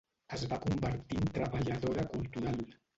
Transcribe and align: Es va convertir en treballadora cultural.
Es 0.37 0.45
va 0.53 0.59
convertir 0.63 1.21
en 1.27 1.31
treballadora 1.37 2.11
cultural. 2.19 2.63